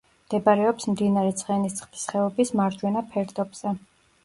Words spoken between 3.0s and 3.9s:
ფერდობზე.